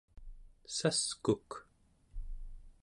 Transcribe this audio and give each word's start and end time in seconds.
saskuk 0.77 1.49